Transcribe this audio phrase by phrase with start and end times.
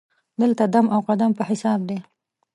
[0.41, 1.99] دلته دم او قدم په حساب دی.